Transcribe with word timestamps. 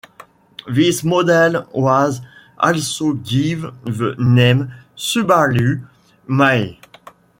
This 0.67 1.03
model 1.03 1.67
was 1.75 2.21
also 2.57 3.13
given 3.13 3.71
the 3.83 4.15
name 4.17 4.73
Subaru 4.97 5.87
Maia. 6.25 6.73